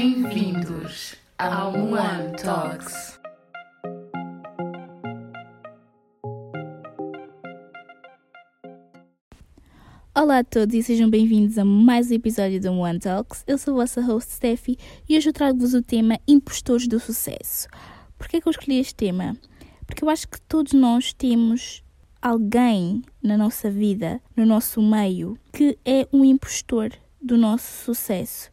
[0.00, 3.18] Bem-vindos ao One Talks.
[10.14, 13.42] Olá a todos e sejam bem-vindos a mais um episódio do One Talks.
[13.44, 17.66] Eu sou a vossa host Steffi e hoje eu trago-vos o tema Impostores do Sucesso.
[18.16, 19.36] Por é que eu escolhi este tema?
[19.84, 21.82] Porque eu acho que todos nós temos
[22.22, 28.48] alguém na nossa vida, no nosso meio, que é um impostor do nosso sucesso.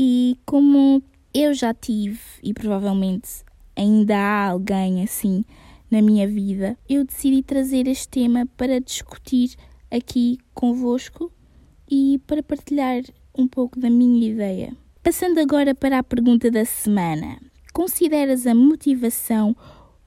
[0.00, 1.02] E como
[1.34, 3.42] eu já tive e provavelmente
[3.74, 5.44] ainda há alguém assim
[5.90, 9.56] na minha vida, eu decidi trazer este tema para discutir
[9.90, 11.32] aqui convosco
[11.90, 13.02] e para partilhar
[13.36, 14.72] um pouco da minha ideia.
[15.02, 17.40] Passando agora para a pergunta da semana:
[17.72, 19.56] Consideras a motivação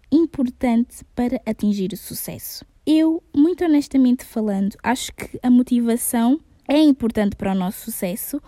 [0.09, 2.63] importante para atingir o sucesso?
[2.85, 8.41] Eu, muito honestamente falando, acho que a motivação é importante para o nosso sucesso,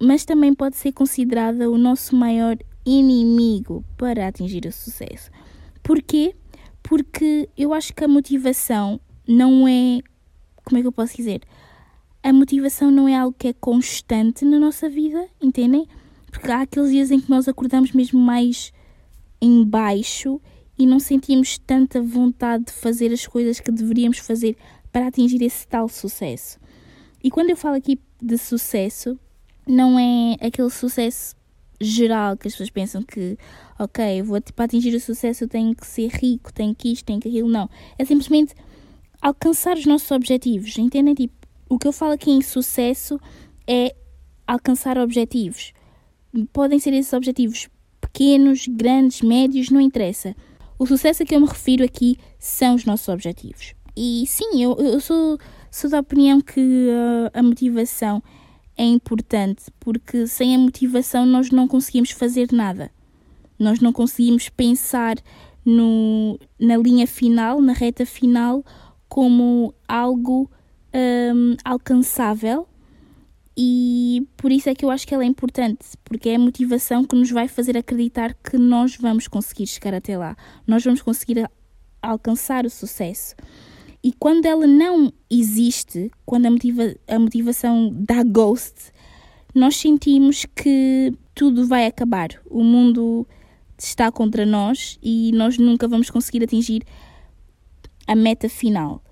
[0.00, 5.30] mas também pode ser considerada o nosso maior inimigo para atingir o sucesso.
[5.82, 6.34] Porquê?
[6.82, 10.00] Porque eu acho que a motivação não é.
[10.64, 11.42] Como é que eu posso dizer?
[12.22, 15.86] A motivação não é algo que é constante na nossa vida, entendem?
[16.30, 18.72] Porque há aqueles dias em que nós acordamos mesmo mais
[19.40, 20.40] em baixo
[20.78, 24.56] e não sentimos tanta vontade de fazer as coisas que deveríamos fazer
[24.90, 26.58] para atingir esse tal sucesso.
[27.22, 29.18] E quando eu falo aqui de sucesso,
[29.66, 31.34] não é aquele sucesso
[31.80, 33.36] geral que as pessoas pensam que,
[33.78, 37.20] ok, vou, para atingir o sucesso eu tenho que ser rico, tenho que isto, tenho
[37.20, 37.48] que aquilo.
[37.48, 37.68] Não.
[37.98, 38.54] É simplesmente
[39.20, 40.76] alcançar os nossos objetivos.
[40.78, 41.14] Entendem?
[41.14, 41.34] Tipo,
[41.68, 43.18] o que eu falo aqui em sucesso
[43.66, 43.94] é
[44.46, 45.72] alcançar objetivos.
[46.52, 47.68] Podem ser esses objetivos
[48.00, 50.36] pequenos, grandes, médios, não interessa.
[50.78, 53.74] O sucesso a que eu me refiro aqui são os nossos objetivos.
[53.96, 55.38] E sim, eu, eu sou,
[55.70, 58.22] sou da opinião que uh, a motivação
[58.76, 62.90] é importante, porque sem a motivação nós não conseguimos fazer nada.
[63.58, 65.16] Nós não conseguimos pensar
[65.64, 68.64] no, na linha final, na reta final,
[69.08, 70.50] como algo
[70.92, 72.66] um, alcançável.
[73.56, 77.04] E por isso é que eu acho que ela é importante, porque é a motivação
[77.04, 80.36] que nos vai fazer acreditar que nós vamos conseguir chegar até lá,
[80.66, 81.48] nós vamos conseguir
[82.02, 83.36] alcançar o sucesso.
[84.04, 88.92] E quando ela não existe, quando a, motiva a motivação dá ghost,
[89.54, 92.28] nós sentimos que tudo vai acabar.
[92.44, 93.26] O mundo
[93.78, 96.82] está contra nós e nós nunca vamos conseguir atingir
[98.06, 99.02] a meta final.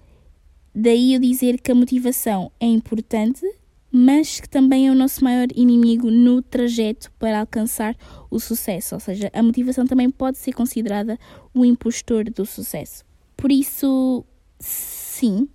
[0.75, 3.47] Daí eu dizer que a motivação é importante,
[3.91, 7.97] mas que também é o nosso maior inimigo no trajeto para alcançar
[8.31, 8.95] o sucesso.
[8.95, 11.19] Ou seja, a motivação também pode ser considerada
[11.55, 13.07] o impostor do sucesso.
[13.39, 14.25] Por isso,
[14.63, 15.49] sim,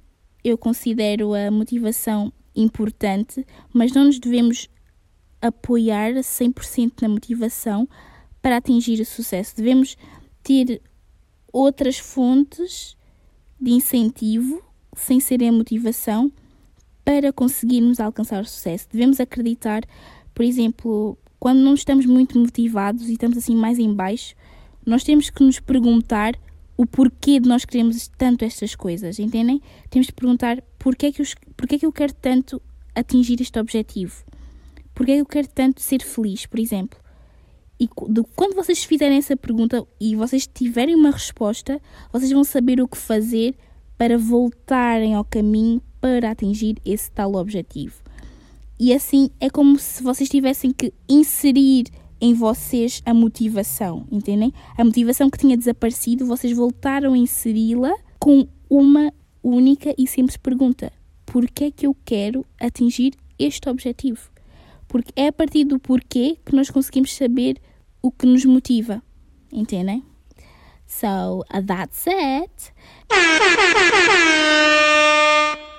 [0.44, 4.70] eu considero a motivação importante, mas não nos devemos
[5.42, 7.88] apoiar a 100% na motivação
[8.42, 9.56] para atingir o sucesso.
[9.56, 9.96] Devemos
[10.44, 10.82] ter
[11.52, 12.98] outras fontes
[13.60, 14.62] de incentivo,
[14.96, 16.32] sem serem a motivação,
[17.04, 18.88] para conseguirmos alcançar o sucesso.
[18.92, 19.84] Devemos acreditar,
[20.34, 24.36] por exemplo, quando não estamos muito motivados e estamos assim mais em baixo,
[24.86, 26.34] nós temos que nos perguntar
[26.78, 29.60] o porquê de nós queremos tanto estas coisas, entendem?
[29.90, 31.26] Temos de perguntar porquê é que, eu,
[31.58, 32.62] porquê é que eu quero tanto
[32.94, 34.24] atingir este objetivo?
[34.94, 37.00] Porquê é que eu quero tanto ser feliz, por exemplo?
[37.80, 42.88] E quando vocês fizerem essa pergunta e vocês tiverem uma resposta, vocês vão saber o
[42.88, 43.56] que fazer
[43.98, 47.96] para voltarem ao caminho para atingir esse tal objetivo.
[48.80, 51.86] E assim é como se vocês tivessem que inserir
[52.20, 54.54] em vocês a motivação, entendem?
[54.78, 59.14] A motivação que tinha desaparecido, vocês voltaram a inseri-la com uma
[59.44, 60.92] única e simples pergunta:
[61.26, 64.30] porquê é que eu quero atingir este objetivo?
[64.88, 67.58] Porque é a partir do porquê que nós conseguimos saber
[68.02, 69.02] o que nos motiva,
[69.52, 70.04] entendem?
[70.86, 72.74] So, that's it.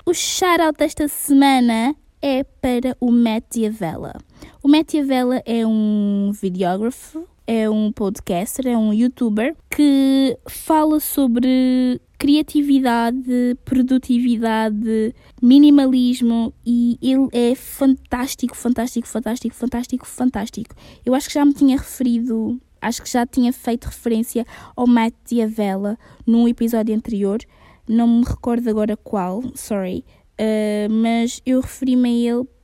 [0.05, 4.13] O shout-out desta semana é para o Matt Diavela.
[4.61, 12.01] O Matt Diavela é um videógrafo, é um podcaster, é um youtuber que fala sobre
[12.17, 20.75] criatividade, produtividade, minimalismo e ele é fantástico, fantástico, fantástico, fantástico, fantástico.
[21.05, 24.45] Eu acho que já me tinha referido, acho que já tinha feito referência
[24.75, 25.97] ao Matt Diavela
[26.27, 27.39] num episódio anterior,
[27.87, 30.03] não me recordo agora qual, sorry,
[30.33, 32.58] uh, mas eu referi-me a ele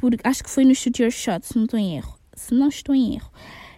[0.00, 2.18] por, acho que foi no Shoot Your Shot, se não estou em erro.
[2.34, 3.30] Se não estou em erro.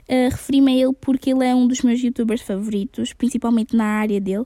[0.08, 4.20] Uh, referi-me a ele porque ele é um dos meus youtubers favoritos, principalmente na área
[4.20, 4.44] dele,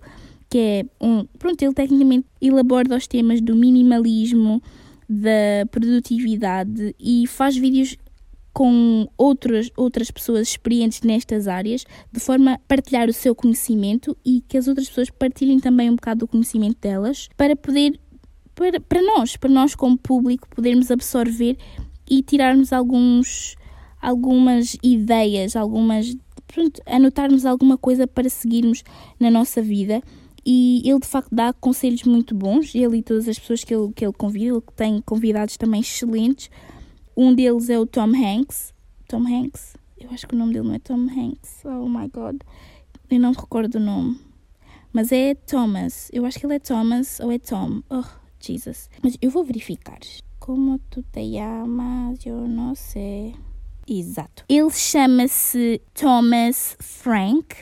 [0.48, 1.26] que é um.
[1.38, 4.62] Pronto, ele tecnicamente ele aborda os temas do minimalismo,
[5.08, 7.96] da produtividade e faz vídeos
[8.56, 14.42] com outras, outras pessoas experientes nestas áreas, de forma a partilhar o seu conhecimento e
[14.48, 18.00] que as outras pessoas partilhem também um bocado do conhecimento delas, para poder,
[18.56, 21.56] para, para nós, para nós como público, podermos absorver
[22.08, 23.54] e tirarmos alguns,
[24.00, 26.16] algumas ideias, algumas,
[26.48, 28.82] pronto, anotarmos alguma coisa para seguirmos
[29.20, 30.02] na nossa vida
[30.44, 33.92] e ele de facto dá conselhos muito bons, ele e todas as pessoas que ele,
[33.92, 36.50] que ele convida, ele tem convidados também excelentes.
[37.16, 38.72] Um deles é o Tom Hanks.
[39.08, 39.76] Tom Hanks?
[39.98, 41.62] Eu acho que o nome dele não é Tom Hanks.
[41.64, 42.40] Oh my god.
[43.10, 44.20] Eu não recordo o nome.
[44.92, 46.08] Mas é Thomas.
[46.12, 47.82] Eu acho que ele é Thomas ou é Tom.
[47.90, 48.04] Oh,
[48.46, 48.88] Jesus.
[49.02, 49.98] Mas eu vou verificar.
[50.38, 52.24] Como tu te chamas?
[52.24, 53.34] Eu não sei.
[53.88, 54.44] Exato.
[54.48, 57.54] Ele chama-se Thomas Frank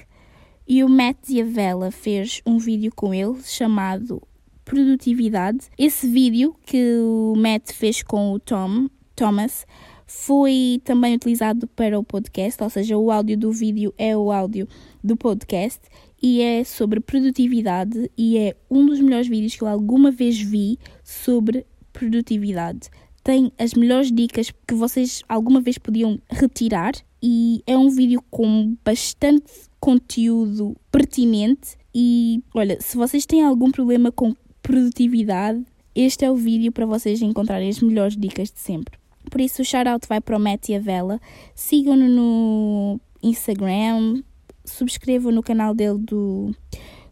[0.66, 4.22] e o Matt Diavela fez um vídeo com ele chamado
[4.64, 5.66] Produtividade.
[5.76, 9.66] Esse vídeo que o Matt fez com o Tom, Thomas,
[10.06, 14.66] foi também utilizado para o podcast, ou seja, o áudio do vídeo é o áudio
[15.02, 15.80] do podcast
[16.24, 20.78] e é sobre produtividade e é um dos melhores vídeos que eu alguma vez vi
[21.02, 22.88] sobre produtividade.
[23.22, 28.74] Tem as melhores dicas que vocês alguma vez podiam retirar e é um vídeo com
[28.82, 35.62] bastante conteúdo pertinente e olha, se vocês têm algum problema com produtividade,
[35.94, 38.98] este é o vídeo para vocês encontrarem as melhores dicas de sempre.
[39.30, 41.20] Por isso o shout-out vai para o Matt e a Vela.
[41.54, 44.22] Sigam-no no Instagram,
[44.64, 46.54] subscrevam no canal dele do,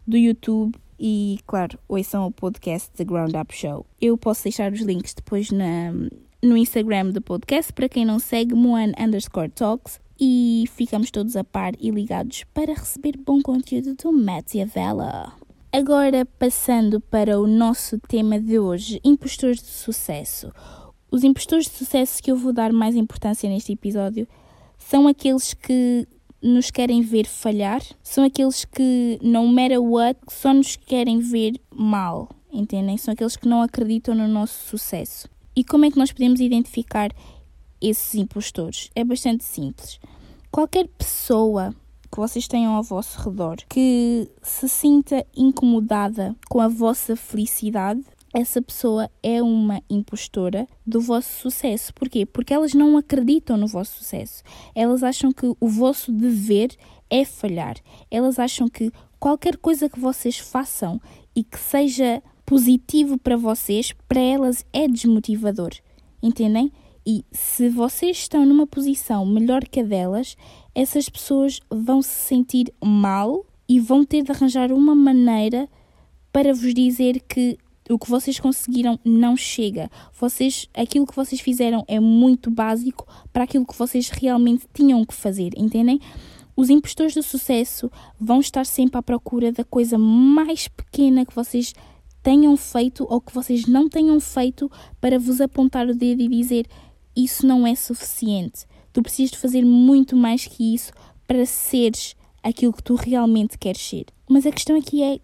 [0.07, 3.85] do YouTube e, claro, ouçam o podcast The Ground Up Show.
[3.99, 5.91] Eu posso deixar os links depois na,
[6.41, 11.43] no Instagram do podcast para quem não segue, Moan underscore talks e ficamos todos a
[11.43, 15.33] par e ligados para receber bom conteúdo do Matt Vela.
[15.71, 20.51] Agora, passando para o nosso tema de hoje, impostores de sucesso.
[21.09, 24.27] Os impostores de sucesso que eu vou dar mais importância neste episódio
[24.77, 26.07] são aqueles que
[26.43, 32.29] nos querem ver falhar, são aqueles que, no matter what, só nos querem ver mal,
[32.51, 32.97] entendem?
[32.97, 35.29] São aqueles que não acreditam no nosso sucesso.
[35.55, 37.11] E como é que nós podemos identificar
[37.81, 38.89] esses impostores?
[38.93, 39.99] É bastante simples.
[40.51, 41.73] Qualquer pessoa
[42.11, 48.61] que vocês tenham ao vosso redor que se sinta incomodada com a vossa felicidade, essa
[48.61, 51.93] pessoa é uma impostora do vosso sucesso.
[51.93, 52.25] Porquê?
[52.25, 54.43] Porque elas não acreditam no vosso sucesso.
[54.73, 56.75] Elas acham que o vosso dever
[57.09, 57.75] é falhar.
[58.09, 60.99] Elas acham que qualquer coisa que vocês façam
[61.35, 65.71] e que seja positivo para vocês, para elas é desmotivador.
[66.21, 66.71] Entendem?
[67.05, 70.35] E se vocês estão numa posição melhor que a delas,
[70.73, 75.69] essas pessoas vão se sentir mal e vão ter de arranjar uma maneira
[76.31, 77.59] para vos dizer que
[77.89, 79.89] o que vocês conseguiram não chega.
[80.19, 85.13] Vocês, aquilo que vocês fizeram é muito básico para aquilo que vocês realmente tinham que
[85.13, 85.99] fazer, entendem?
[86.55, 91.73] Os impostores do sucesso vão estar sempre à procura da coisa mais pequena que vocês
[92.21, 94.71] tenham feito ou que vocês não tenham feito
[95.01, 96.67] para vos apontar o dedo e dizer
[97.15, 98.65] isso não é suficiente.
[98.93, 100.93] Tu precisas de fazer muito mais que isso
[101.27, 104.05] para seres aquilo que tu realmente queres ser.
[104.29, 105.19] Mas a questão aqui é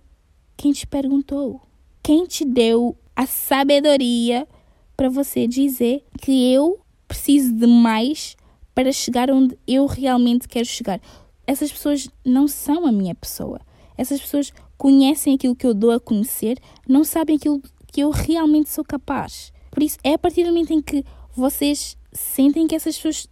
[0.57, 1.69] quem te perguntou?
[2.01, 4.47] Quem te deu a sabedoria
[4.95, 8.35] para você dizer que eu preciso de mais
[8.73, 11.01] para chegar onde eu realmente quero chegar?
[11.45, 13.59] Essas pessoas não são a minha pessoa.
[13.97, 18.69] Essas pessoas conhecem aquilo que eu dou a conhecer, não sabem aquilo que eu realmente
[18.69, 19.51] sou capaz.
[19.69, 21.03] Por isso, é a partir do momento em que
[21.35, 23.27] vocês sentem que essas pessoas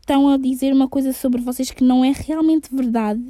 [0.00, 3.22] estão a dizer uma coisa sobre vocês que não é realmente verdade,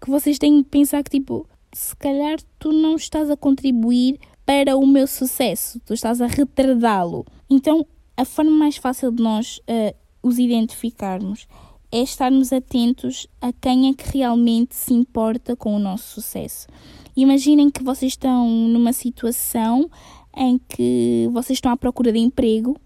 [0.00, 4.76] que vocês têm de pensar que, tipo, se calhar tu não estás a contribuir para
[4.76, 7.24] o meu sucesso, tu estás a retardá-lo.
[7.48, 7.86] Então,
[8.16, 11.46] a forma mais fácil de nós uh, os identificarmos
[11.92, 16.68] é estarmos atentos a quem é que realmente se importa com o nosso sucesso.
[17.16, 19.90] Imaginem que vocês estão numa situação
[20.36, 22.76] em que vocês estão à procura de emprego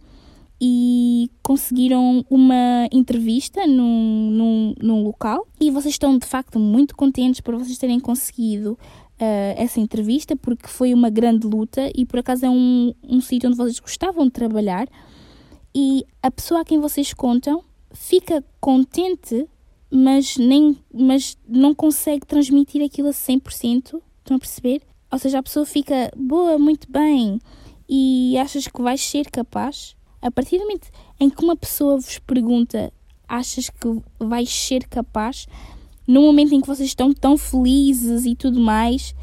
[0.61, 7.40] e conseguiram uma entrevista num, num, num local e vocês estão de facto muito contentes
[7.40, 12.46] por vocês terem conseguido uh, essa entrevista porque foi uma grande luta e por acaso
[12.46, 14.88] é um, um sítio onde vocês gostavam de trabalhar
[15.75, 19.49] e a pessoa a quem vocês contam fica contente
[19.94, 24.82] mas, nem, mas não consegue transmitir aquilo a 100%, estão a perceber?
[25.11, 27.38] Ou seja, a pessoa fica boa, muito bem,
[27.88, 29.94] e achas que vais ser capaz?
[30.25, 30.88] A partir do momento
[31.21, 32.90] em que uma pessoa vos pergunta,
[33.28, 35.47] achas que vais ser capaz?
[36.09, 39.14] No momento em que vocês estão tão felizes e tudo mais,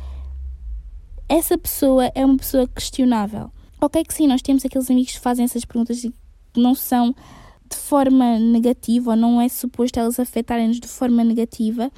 [1.28, 3.52] essa pessoa é uma pessoa questionável.
[3.82, 6.14] Ok, que sim, nós temos aqueles amigos que fazem essas perguntas e
[6.56, 7.16] não são
[7.68, 11.92] de forma negativa, ou não é suposto elas afetarem-nos de forma negativa,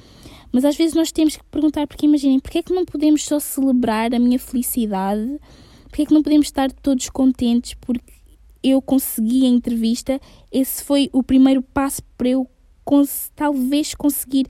[0.50, 3.38] mas às vezes nós temos que perguntar, porque imaginem, porque é que não podemos só
[3.38, 5.38] celebrar a minha felicidade?
[5.90, 8.13] Porque é que não podemos estar todos contentes porque
[8.64, 10.18] eu consegui a entrevista?
[10.50, 12.48] Esse foi o primeiro passo para eu
[12.82, 14.46] cons talvez conseguir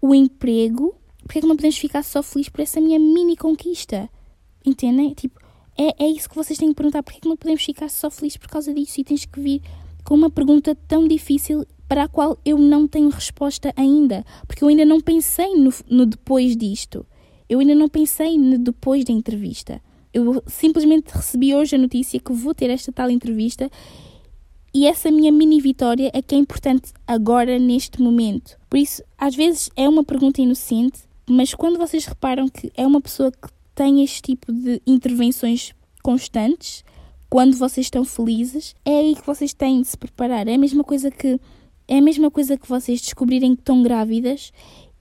[0.00, 0.94] o emprego.
[1.22, 4.10] Porque é que não podemos ficar só felizes por essa minha mini conquista?
[4.64, 5.14] Entendem?
[5.14, 5.40] Tipo,
[5.78, 7.02] é, é isso que vocês têm que perguntar.
[7.02, 9.00] Porque é que não podemos ficar só felizes por causa disso?
[9.00, 9.62] E tens que vir
[10.04, 14.24] com uma pergunta tão difícil para a qual eu não tenho resposta ainda.
[14.46, 17.06] Porque eu ainda não pensei no, no depois disto.
[17.48, 19.80] Eu ainda não pensei no depois da entrevista.
[20.14, 23.68] Eu simplesmente recebi hoje a notícia que vou ter esta tal entrevista
[24.72, 28.56] e essa minha mini vitória é que é importante agora, neste momento.
[28.70, 33.00] Por isso, às vezes é uma pergunta inocente, mas quando vocês reparam que é uma
[33.00, 36.84] pessoa que tem este tipo de intervenções constantes,
[37.28, 40.46] quando vocês estão felizes, é aí que vocês têm de se preparar.
[40.46, 41.40] É a mesma coisa que
[41.88, 44.52] é a mesma coisa que vocês descobrirem que estão grávidas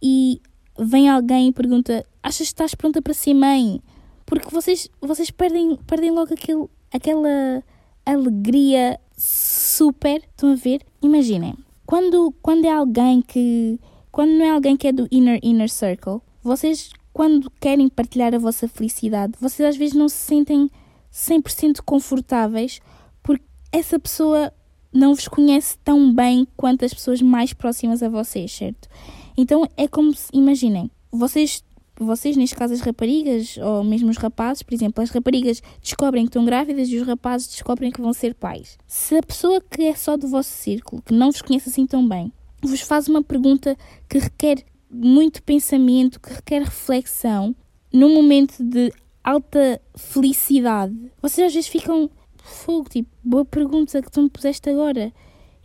[0.02, 0.42] e
[0.80, 3.80] vem alguém e pergunta: "Achas que estás pronta para ser mãe?"
[4.26, 7.64] Porque vocês vocês perdem perdem logo aquele, aquela
[8.06, 10.82] alegria super, estão a ver?
[11.02, 13.80] Imaginem, quando quando é alguém que
[14.12, 18.40] quando não é alguém que é do inner inner circle, vocês quando querem partilhar a
[18.40, 20.70] vossa felicidade, vocês às vezes não se sentem
[21.12, 22.80] 100% confortáveis
[23.22, 24.52] porque essa pessoa
[24.92, 28.88] não vos conhece tão bem quanto as pessoas mais próximas a vocês, certo?
[29.36, 31.64] Então é como se, imaginem, vocês,
[32.00, 36.30] vocês, neste caso as raparigas, ou mesmo os rapazes, por exemplo, as raparigas descobrem que
[36.30, 38.78] estão grávidas e os rapazes descobrem que vão ser pais.
[38.88, 42.08] Se a pessoa que é só do vosso círculo, que não vos conhece assim tão
[42.08, 42.32] bem,
[42.62, 43.78] vos faz uma pergunta
[44.10, 47.56] que requer muito pensamento, que requer reflexão,
[47.92, 48.92] num momento de
[49.24, 52.10] alta felicidade, vocês às vezes ficam
[52.44, 55.14] fogo, tipo, boa pergunta que tu me puseste agora.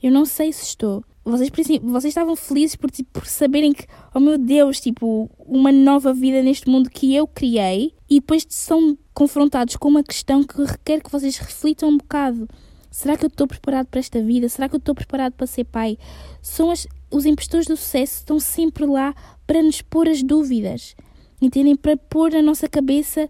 [0.03, 1.05] Eu não sei se estou.
[1.31, 1.51] Vocês,
[1.83, 6.43] vocês estavam felizes por, tipo, por saberem que, oh meu Deus, tipo, uma nova vida
[6.43, 11.11] neste mundo que eu criei e depois são confrontados com uma questão que requer que
[11.11, 12.49] vocês reflitam um bocado.
[12.91, 14.49] Será que eu estou preparado para esta vida?
[14.49, 15.99] Será que eu estou preparado para ser pai?
[16.41, 19.15] São as, os impostores do sucesso estão sempre lá
[19.47, 20.97] para nos pôr as dúvidas,
[21.43, 21.77] entendem?
[21.77, 23.29] Para pôr na nossa cabeça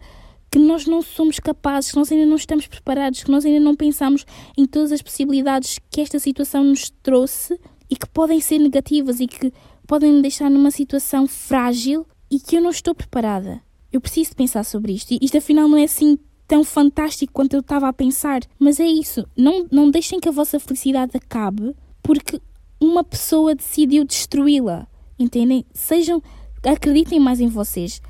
[0.51, 3.75] que nós não somos capazes, que nós ainda não estamos preparados, que nós ainda não
[3.75, 4.25] pensamos
[4.57, 7.59] em todas as possibilidades que esta situação nos trouxe
[7.91, 9.53] e que podem ser negativas e que
[9.87, 13.61] podem me deixar numa situação frágil e que eu não estou preparada.
[13.93, 15.13] Eu preciso pensar sobre isto.
[15.13, 18.41] E isto afinal não é assim tão fantástico quanto eu estava a pensar.
[18.59, 19.27] Mas é isso.
[19.37, 22.41] Não, não deixem que a vossa felicidade acabe porque
[22.81, 24.87] uma pessoa decidiu destruí-la.
[25.19, 25.65] Entendem?
[25.73, 26.23] Sejam.
[26.65, 28.03] Acreditem mais em vocês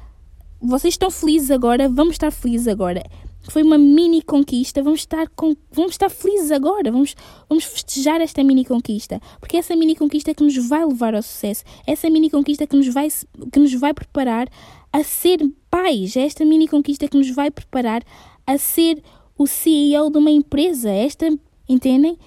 [0.61, 3.03] vocês estão felizes agora, vamos estar felizes agora.
[3.51, 7.15] Foi uma mini conquista, vamos estar, com, vamos estar felizes agora, vamos,
[7.49, 11.23] vamos festejar esta mini conquista, porque essa mini conquista é que nos vai levar ao
[11.23, 13.09] sucesso, essa mini conquista que nos vai,
[13.53, 14.49] que nos vai preparar
[14.93, 15.39] a ser
[15.71, 18.03] pais, é esta mini conquista que nos vai preparar
[18.47, 19.03] a ser
[19.37, 21.29] o CEO de uma empresa, esta,
[21.69, 22.19] entendem?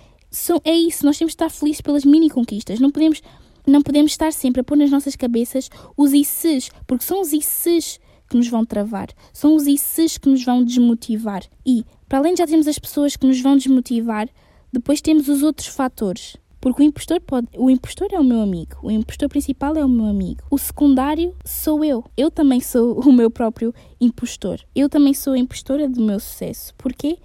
[0.63, 3.21] é isso, nós temos de estar felizes pelas mini conquistas, não podemos,
[3.67, 7.99] não podemos estar sempre a pôr nas nossas cabeças os ICs, porque são os ICs
[8.31, 11.43] que nos vão travar, são os ICs que nos vão desmotivar.
[11.65, 14.29] E, para além de já termos as pessoas que nos vão desmotivar,
[14.71, 16.37] depois temos os outros fatores.
[16.61, 17.47] Porque o impostor pode.
[17.57, 18.77] O impostor é o meu amigo.
[18.83, 20.43] O impostor principal é o meu amigo.
[20.49, 22.05] O secundário sou eu.
[22.15, 24.61] Eu também sou o meu próprio impostor.
[24.73, 26.73] Eu também sou a impostora do meu sucesso.
[26.77, 27.17] Porquê?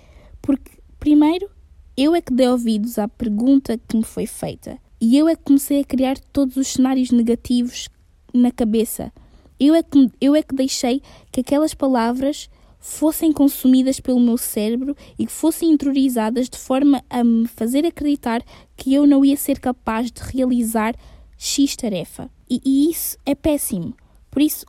[0.42, 1.48] Porque, primeiro,
[1.96, 4.78] eu é que dei ouvidos à pergunta que me foi feita.
[5.00, 7.88] E eu é que comecei a criar todos os cenários negativos
[8.32, 9.12] na cabeça.
[9.58, 12.48] Eu é que, eu é que deixei que aquelas palavras
[12.78, 18.42] fossem consumidas pelo meu cérebro e que fossem interiorizadas de forma a me fazer acreditar
[18.76, 20.94] que eu não ia ser capaz de realizar
[21.36, 22.30] X tarefa.
[22.48, 23.94] E, e isso é péssimo.
[24.30, 24.64] Por isso,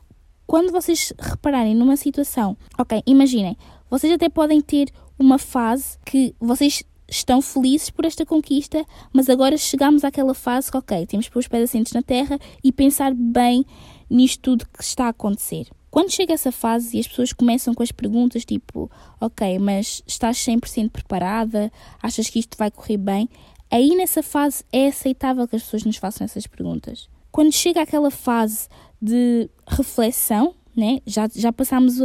[0.46, 3.56] quando vocês repararem numa situação, ok, imaginem,
[3.88, 9.56] vocês até podem ter uma fase que vocês estão felizes por esta conquista, mas agora
[9.56, 13.14] chegamos àquela fase que, ok, temos que pôr os pés assentes na terra e pensar
[13.14, 13.64] bem
[14.10, 15.68] nisto tudo que está a acontecer.
[15.90, 20.36] Quando chega essa fase e as pessoas começam com as perguntas tipo, ok, mas estás
[20.38, 21.72] 100% preparada?
[22.02, 23.28] Achas que isto vai correr bem?
[23.70, 27.08] Aí nessa fase é aceitável que as pessoas nos façam essas perguntas.
[27.30, 28.68] Quando chega aquela fase
[29.00, 31.00] de reflexão, né?
[31.06, 32.00] já, já passámos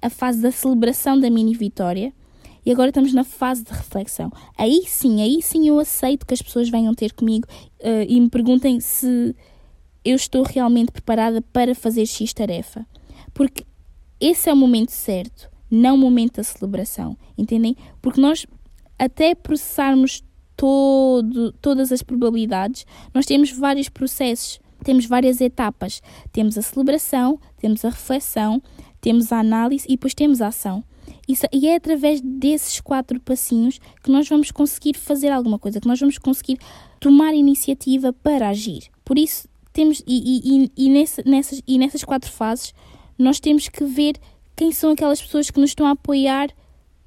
[0.00, 2.12] a, fase da celebração da mini vitória
[2.64, 4.30] e agora estamos na fase de reflexão.
[4.56, 7.46] Aí sim, aí sim eu aceito que as pessoas venham ter comigo
[7.80, 9.34] uh, e me perguntem se
[10.04, 12.86] eu estou realmente preparada para fazer X tarefa.
[13.32, 13.64] Porque
[14.20, 17.76] esse é o momento certo, não o momento da celebração, entendem?
[18.00, 18.46] Porque nós,
[18.98, 20.22] até processarmos
[20.56, 26.02] todo, todas as probabilidades, nós temos vários processos, temos várias etapas.
[26.32, 28.62] Temos a celebração, temos a reflexão,
[29.00, 30.84] temos a análise e depois temos a ação.
[31.26, 35.86] Isso, e é através desses quatro passinhos que nós vamos conseguir fazer alguma coisa, que
[35.86, 36.58] nós vamos conseguir
[36.98, 38.84] tomar iniciativa para agir.
[39.04, 42.74] Por isso, temos, e, e, e, nessa, nessas, e nessas quatro fases,
[43.18, 44.16] nós temos que ver
[44.54, 46.50] quem são aquelas pessoas que nos estão a apoiar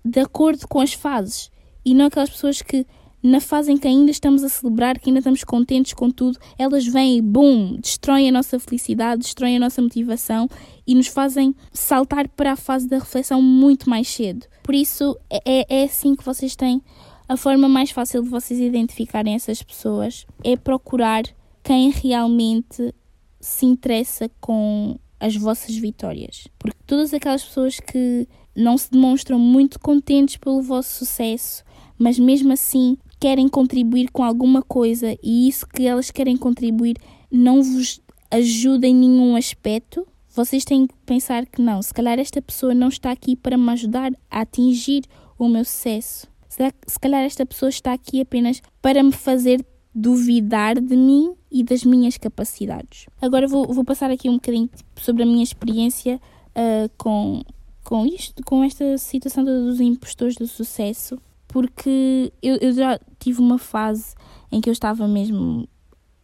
[0.03, 1.51] de acordo com as fases
[1.83, 2.85] e não aquelas pessoas que
[3.25, 6.85] na fase em que ainda estamos a celebrar, que ainda estamos contentes com tudo, elas
[6.85, 10.47] vêm e bum, destroem a nossa felicidade, destroem a nossa motivação
[10.85, 14.45] e nos fazem saltar para a fase da reflexão muito mais cedo.
[14.61, 16.83] Por isso, é, é, é assim que vocês têm.
[17.27, 21.23] A forma mais fácil de vocês identificarem essas pessoas é procurar
[21.65, 22.93] quem realmente
[23.41, 26.47] se interessa com as vossas vitórias.
[26.59, 31.63] Porque todas aquelas pessoas que não se demonstram muito contentes pelo vosso sucesso,
[31.97, 36.97] mas mesmo assim querem contribuir com alguma coisa e isso que elas querem contribuir
[37.31, 42.41] não vos ajuda em nenhum aspecto, vocês têm que pensar que não, se calhar esta
[42.41, 45.03] pessoa não está aqui para me ajudar a atingir
[45.39, 46.27] o meu sucesso.
[46.47, 51.85] Se calhar esta pessoa está aqui apenas para me fazer duvidar de mim e das
[51.85, 53.05] minhas capacidades.
[53.21, 56.19] Agora vou, vou passar aqui um bocadinho sobre a minha experiência
[56.49, 57.41] uh, com,
[57.81, 63.57] com isto, com esta situação dos impostores do sucesso porque eu, eu já tive uma
[63.57, 64.13] fase
[64.51, 65.65] em que eu estava mesmo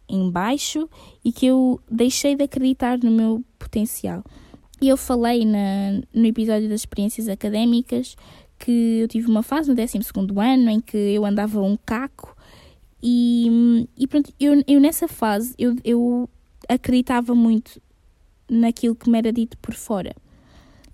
[0.06, 0.86] em baixo
[1.24, 4.22] e que eu deixei de acreditar no meu potencial.
[4.82, 8.14] E eu falei na, no episódio das experiências académicas
[8.58, 9.98] que eu tive uma fase no 12
[10.36, 12.31] ano em que eu andava um caco
[13.02, 16.28] e, e pronto, eu, eu nessa fase eu, eu
[16.68, 17.80] acreditava muito
[18.48, 20.14] naquilo que me era dito por fora.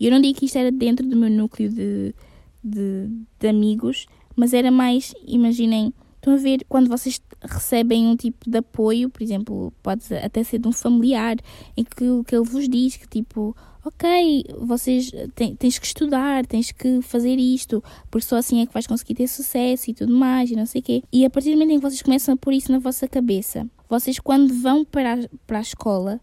[0.01, 2.15] Eu não digo que isto era dentro do meu núcleo de,
[2.63, 8.51] de, de amigos, mas era mais, imaginem, estão a ver quando vocês recebem um tipo
[8.51, 11.37] de apoio, por exemplo, pode até ser de um familiar,
[11.77, 16.73] em que, que ele vos diz que tipo, ok, vocês têm, tens que estudar, tens
[16.73, 20.51] que fazer isto, porque só assim é que vais conseguir ter sucesso e tudo mais,
[20.51, 21.03] e não sei o quê.
[21.13, 23.67] E a partir do momento em que vocês começam a pôr isso na vossa cabeça,
[23.89, 26.21] vocês quando vão para a, para a escola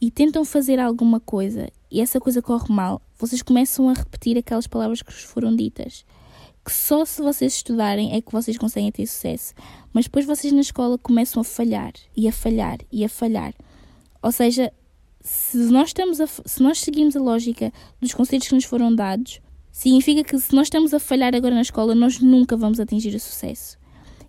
[0.00, 4.66] e tentam fazer alguma coisa e essa coisa corre mal, vocês começam a repetir aquelas
[4.66, 6.04] palavras que vos foram ditas
[6.64, 9.54] que só se vocês estudarem é que vocês conseguem ter sucesso.
[9.92, 13.52] Mas depois vocês na escola começam a falhar e a falhar e a falhar.
[14.22, 14.72] Ou seja,
[15.20, 19.40] se nós estamos a, se nós seguimos a lógica dos conselhos que nos foram dados,
[19.70, 23.20] significa que se nós estamos a falhar agora na escola, nós nunca vamos atingir o
[23.20, 23.78] sucesso.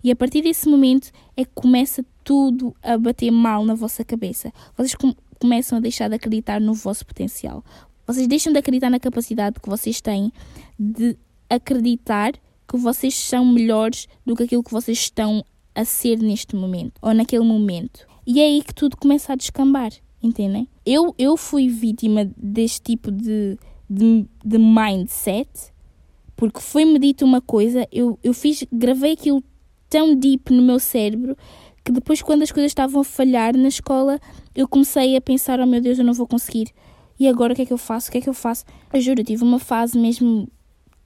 [0.03, 4.51] E a partir desse momento é que começa tudo a bater mal na vossa cabeça.
[4.75, 7.63] Vocês com, começam a deixar de acreditar no vosso potencial.
[8.05, 10.31] Vocês deixam de acreditar na capacidade que vocês têm
[10.77, 11.17] de
[11.49, 12.33] acreditar
[12.67, 15.43] que vocês são melhores do que aquilo que vocês estão
[15.75, 18.07] a ser neste momento ou naquele momento.
[18.25, 20.67] E é aí que tudo começa a descambar, entendem?
[20.85, 23.57] Eu, eu fui vítima deste tipo de,
[23.89, 25.73] de, de mindset
[26.35, 29.43] porque foi-me dito uma coisa, eu, eu fiz, gravei aquilo
[29.89, 31.37] tão deep no meu cérebro
[31.83, 34.19] que depois, quando as coisas estavam a falhar na escola,
[34.55, 36.69] eu comecei a pensar: oh meu Deus, eu não vou conseguir.
[37.19, 38.07] E agora o que é que eu faço?
[38.07, 38.63] O que é que eu faço?
[38.91, 40.47] Eu juro, eu tive uma fase mesmo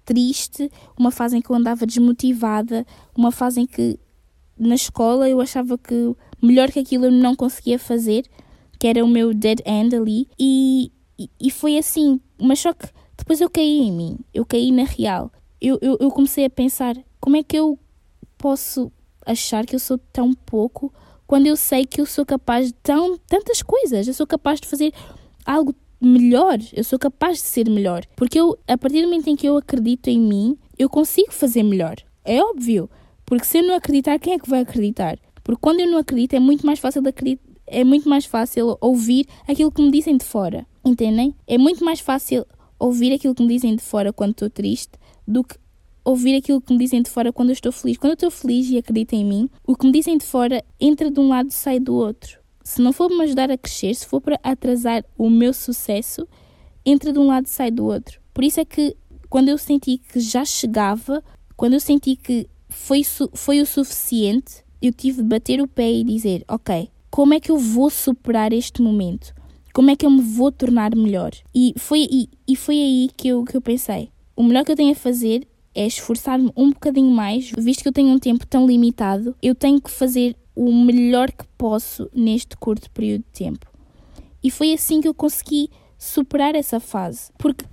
[0.07, 3.99] triste, uma fase em que eu andava desmotivada, uma fase em que
[4.57, 8.25] na escola eu achava que melhor que aquilo eu não conseguia fazer,
[8.79, 10.89] que era o meu dead end ali, e,
[11.39, 15.29] e, foi assim, mas só que depois eu caí em mim, eu caí na real.
[15.59, 17.77] Eu, eu, eu comecei a pensar como é que eu
[18.37, 18.91] posso
[19.25, 20.93] achar que eu sou tão pouco
[21.25, 24.67] quando eu sei que eu sou capaz de tão, tantas coisas, eu sou capaz de
[24.67, 24.93] fazer
[25.45, 28.05] algo melhor, eu sou capaz de ser melhor.
[28.15, 31.63] Porque eu, a partir do momento em que eu acredito em mim, eu consigo fazer
[31.63, 31.95] melhor.
[32.23, 32.89] É óbvio.
[33.25, 35.19] Porque se eu não acreditar, quem é que vai acreditar?
[35.43, 37.47] Porque quando eu não acredito, é muito mais fácil de acreditar.
[37.65, 40.65] É muito mais fácil ouvir aquilo que me dizem de fora.
[40.85, 41.35] Entendem?
[41.45, 42.45] É muito mais fácil
[42.79, 44.91] ouvir aquilo que me dizem de fora quando estou triste
[45.27, 45.55] do que
[46.05, 47.97] ouvir aquilo que me dizem de fora quando eu estou feliz.
[47.97, 51.11] Quando eu estou feliz e acredito em mim, o que me dizem de fora entra
[51.11, 54.05] de um lado e sai do outro se não for me ajudar a crescer, se
[54.05, 56.27] for para atrasar o meu sucesso,
[56.85, 58.19] entra de um lado e sai do outro.
[58.33, 58.93] Por isso é que
[59.29, 61.23] quando eu senti que já chegava,
[61.55, 63.03] quando eu senti que foi,
[63.33, 67.49] foi o suficiente, eu tive de bater o pé e dizer: Ok, como é que
[67.49, 69.33] eu vou superar este momento?
[69.73, 71.31] Como é que eu me vou tornar melhor?
[71.55, 74.75] E foi, e, e foi aí que eu, que eu pensei: o melhor que eu
[74.75, 78.67] tenho a fazer é esforçar-me um bocadinho mais, visto que eu tenho um tempo tão
[78.67, 83.67] limitado, eu tenho que fazer o melhor que posso neste curto período de tempo.
[84.43, 87.31] E foi assim que eu consegui superar essa fase.
[87.37, 87.63] Porque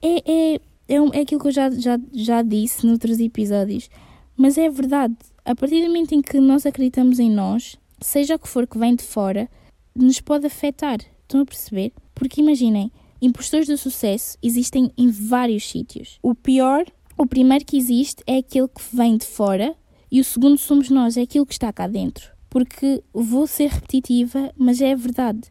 [0.00, 0.54] é, é,
[0.88, 3.90] é, é aquilo que eu já, já, já disse noutros episódios,
[4.34, 5.14] mas é verdade.
[5.44, 8.78] a partir do momento em que nós acreditamos em nós, seja o que for que
[8.78, 9.46] vem de fora,
[9.94, 10.98] nos pode afetar.
[11.22, 11.92] Estão a perceber?
[12.14, 16.18] Porque imaginem, impostores do sucesso existem em vários sítios.
[16.22, 16.86] O pior,
[17.18, 19.76] o primeiro que existe é aquele que vem de fora
[20.10, 22.30] e o segundo somos nós, é aquilo que está cá dentro.
[22.48, 25.42] Porque vou ser repetitiva, mas é verdade.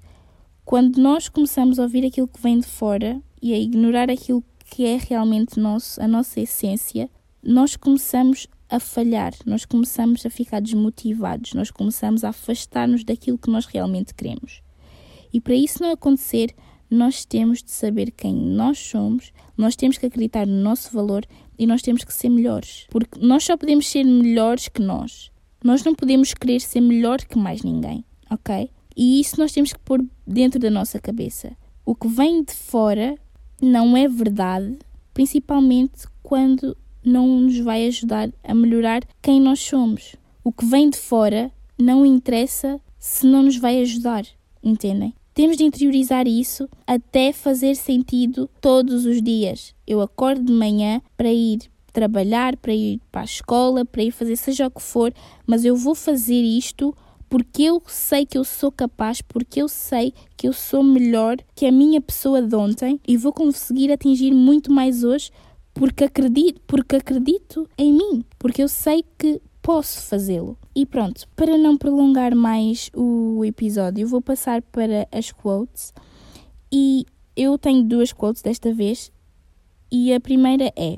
[0.65, 4.86] Quando nós começamos a ouvir aquilo que vem de fora e a ignorar aquilo que
[4.86, 7.10] é realmente nosso, a nossa essência,
[7.41, 13.50] nós começamos a falhar, nós começamos a ficar desmotivados, nós começamos a afastar-nos daquilo que
[13.50, 14.62] nós realmente queremos.
[15.34, 16.54] E para isso não acontecer,
[16.89, 21.26] nós temos de saber quem nós somos, nós temos que acreditar no nosso valor
[21.60, 22.88] e nós temos que ser melhores.
[22.89, 25.30] Porque nós só podemos ser melhores que nós.
[25.62, 28.72] Nós não podemos querer ser melhor que mais ninguém, ok?
[28.95, 31.52] E isso nós temos que pôr dentro da nossa cabeça.
[31.86, 33.15] O que vem de fora
[33.62, 34.80] não é verdade,
[35.13, 40.15] principalmente quando não nos vai ajudar a melhorar quem nós somos.
[40.43, 44.26] O que vem de fora não interessa se não nos vai ajudar,
[44.63, 45.13] entendem?
[45.34, 49.74] Temos de interiorizar isso até fazer sentido todos os dias.
[49.88, 51.60] Eu acordo de manhã para ir
[51.92, 55.13] trabalhar, para ir para a escola, para ir fazer seja o que for,
[55.46, 56.96] mas eu vou fazer isto
[57.30, 61.65] porque eu sei que eu sou capaz, porque eu sei que eu sou melhor que
[61.68, 65.32] a minha pessoa de ontem e vou conseguir atingir muito mais hoje
[65.74, 70.58] porque acredito, porque acredito em mim, porque eu sei que posso fazê-lo.
[70.76, 75.93] E pronto, para não prolongar mais o episódio, vou passar para as quotes.
[76.72, 79.12] E eu tenho duas quotes desta vez.
[79.91, 80.95] E a primeira é: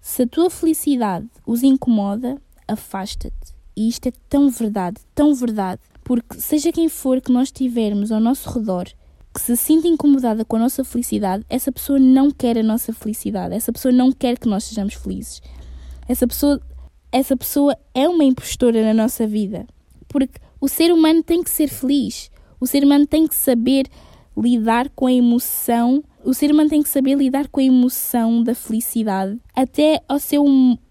[0.00, 3.54] Se a tua felicidade os incomoda, afasta-te.
[3.76, 8.20] E isto é tão verdade, tão verdade, porque seja quem for que nós tivermos ao
[8.20, 8.86] nosso redor
[9.34, 13.54] que se sinta incomodada com a nossa felicidade, essa pessoa não quer a nossa felicidade,
[13.54, 15.40] essa pessoa não quer que nós sejamos felizes.
[16.06, 16.60] Essa pessoa,
[17.12, 19.66] essa pessoa é uma impostora na nossa vida,
[20.08, 23.86] porque o ser humano tem que ser feliz, o ser humano tem que saber
[24.36, 28.54] lidar com a emoção, o ser humano tem que saber lidar com a emoção da
[28.54, 30.44] felicidade até ao seu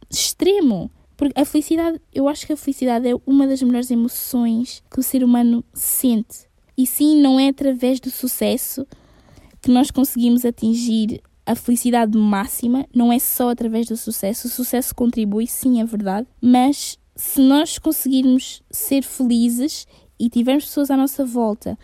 [0.10, 0.92] extremo.
[1.18, 5.04] Porque a felicidade, eu acho que a felicidade é uma das melhores emoções que o
[5.04, 6.50] ser humano sente.
[6.78, 8.88] E sim, não é através do sucesso
[9.62, 14.48] que nós conseguimos atingir a felicidade máxima, não é só através do sucesso.
[14.48, 19.88] O sucesso contribui, sim, é verdade, mas se nós conseguirmos ser felizes
[20.20, 21.78] e tivermos pessoas à nossa volta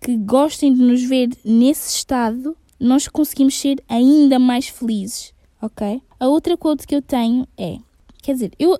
[0.00, 6.02] que gostem de nos ver nesse estado, nós conseguimos ser ainda mais felizes, ok?
[6.18, 7.78] A outra quote que eu tenho é
[8.26, 8.76] Quer dizer, eu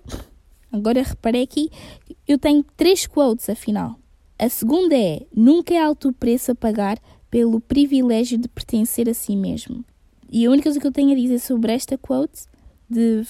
[0.73, 1.71] agora reparei aqui,
[2.27, 3.97] eu tenho três quotes afinal.
[4.37, 6.99] A segunda é: nunca é alto o preço a pagar
[7.31, 9.85] pelo privilégio de pertencer a si mesmo.
[10.31, 12.43] E a única coisa que eu tenho a dizer sobre esta quote
[12.89, 13.23] de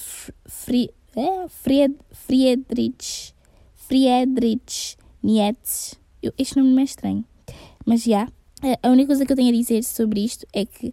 [0.46, 3.35] Fri, é, Fried, Friedrich,
[3.74, 5.96] Friedrich Nietzsche.
[6.38, 7.24] Este nome não é estranho.
[7.85, 8.28] Mas já,
[8.82, 10.92] a única coisa que eu tenho a dizer sobre isto é que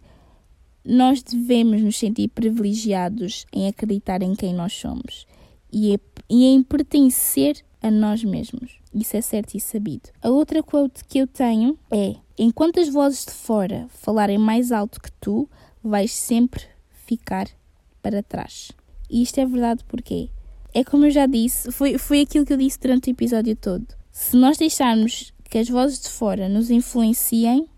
[0.84, 5.26] nós devemos nos sentir privilegiados em acreditar em quem nós somos
[5.72, 8.78] e, e em pertencer a nós mesmos.
[8.94, 10.10] Isso é certo e sabido.
[10.22, 15.00] A outra quote que eu tenho é: Enquanto as vozes de fora falarem mais alto
[15.00, 15.48] que tu,
[15.84, 16.62] vais sempre
[17.06, 17.46] ficar
[18.02, 18.72] para trás.
[19.10, 20.30] E isto é verdade porque
[20.72, 23.86] é como eu já disse, foi, foi aquilo que eu disse durante o episódio todo.
[24.10, 27.68] Se nós deixarmos que as vozes de fora nos influenciem,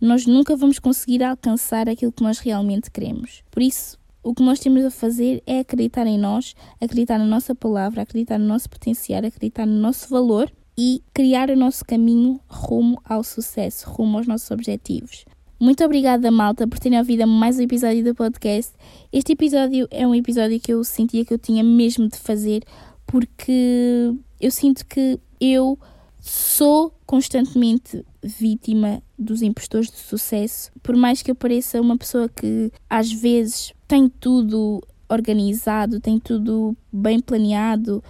[0.00, 3.42] nós nunca vamos conseguir alcançar aquilo que nós realmente queremos.
[3.50, 7.54] Por isso, o que nós temos a fazer é acreditar em nós, acreditar na nossa
[7.54, 13.00] palavra, acreditar no nosso potencial, acreditar no nosso valor e criar o nosso caminho rumo
[13.04, 15.24] ao sucesso, rumo aos nossos objetivos.
[15.58, 18.72] Muito obrigada, malta, por terem ouvido mais um episódio do podcast.
[19.12, 22.64] Este episódio é um episódio que eu sentia que eu tinha mesmo de fazer
[23.06, 25.78] porque eu sinto que eu
[26.20, 32.72] sou constantemente vítima dos impostores de sucesso, por mais que eu pareça uma pessoa que
[32.90, 38.02] às vezes tem tudo organizado, tem tudo bem planeado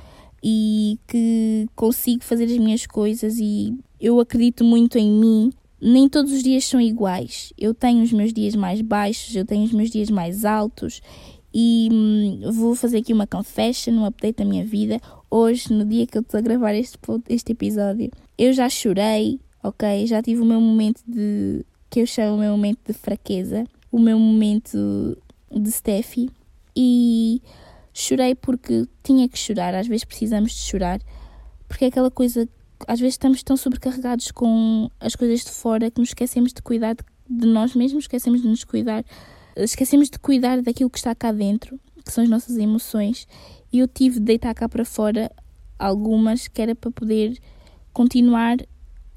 [0.43, 5.53] e que consigo fazer as minhas coisas e eu acredito muito em mim.
[5.87, 7.53] Nem todos os dias são iguais.
[7.59, 11.03] Eu tenho os meus dias mais baixos, eu tenho os meus dias mais altos
[11.55, 14.99] e hum, vou fazer aqui uma confession, um update da minha vida.
[15.31, 20.07] Hoje, no dia que eu estou a gravar este, este episódio, eu já chorei, ok?
[20.07, 21.65] Já tive o meu momento de.
[21.91, 25.17] que eu chamo o meu momento de fraqueza, o meu momento
[25.49, 26.31] de Steffi.
[26.75, 27.41] E
[27.93, 30.99] chorei porque tinha que chorar, às vezes precisamos de chorar,
[31.69, 32.49] porque é aquela coisa.
[32.87, 36.97] Às vezes estamos tão sobrecarregados com as coisas de fora que nos esquecemos de cuidar
[37.29, 39.05] de nós mesmos, esquecemos de nos cuidar,
[39.57, 43.27] esquecemos de cuidar daquilo que está cá dentro, que são as nossas emoções,
[43.73, 45.31] e eu tive de deitar cá para fora
[45.79, 47.39] algumas que era para poder
[47.93, 48.59] continuar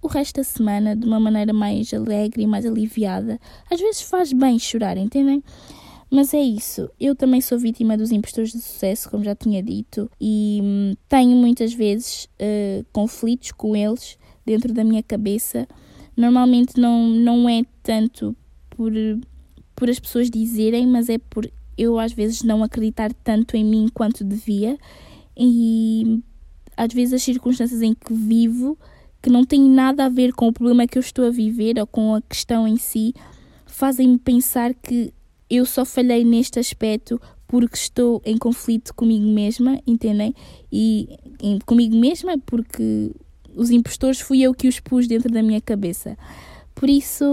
[0.01, 3.39] o resto da semana de uma maneira mais alegre e mais aliviada.
[3.69, 5.43] Às vezes faz bem chorar, entendem?
[6.10, 6.89] Mas é isso.
[7.00, 11.36] Eu também sou vítima dos impostores de sucesso, como já tinha dito, e hum, tenho
[11.36, 15.67] muitas vezes uh, conflitos com eles dentro da minha cabeça.
[16.15, 18.36] Normalmente não, não é tanto
[18.70, 18.91] por,
[19.76, 23.88] por as pessoas dizerem, mas é por eu às vezes não acreditar tanto em mim
[23.93, 24.78] quanto devia.
[25.36, 26.24] E
[26.76, 28.78] às vezes as circunstâncias em que vivo,
[29.22, 31.86] que não têm nada a ver com o problema que eu estou a viver ou
[31.86, 33.13] com a questão em si,
[33.65, 35.13] fazem-me pensar que
[35.49, 40.36] eu só falhei neste aspecto porque estou em conflito comigo mesma, entendem?
[40.71, 41.07] E
[41.41, 43.12] em, comigo mesma porque
[43.55, 46.17] os impostores fui eu que os pus dentro da minha cabeça.
[46.75, 47.25] Por isso,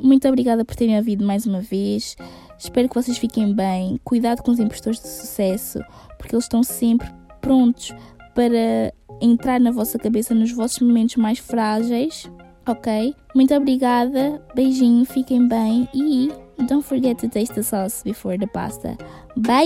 [0.00, 2.14] muito obrigada por terem ouvido mais uma vez.
[2.56, 3.98] Espero que vocês fiquem bem.
[4.04, 5.80] Cuidado com os impostores de sucesso,
[6.18, 7.08] porque eles estão sempre
[7.40, 7.92] prontos
[8.34, 12.30] para entrar na vossa cabeça nos vossos momentos mais frágeis.
[12.68, 13.14] Ok?
[13.34, 14.40] Muito obrigada.
[14.54, 16.30] Beijinho, fiquem bem e
[16.66, 18.96] Don't forget to taste the sauce before the pasta.
[19.36, 19.60] Bye!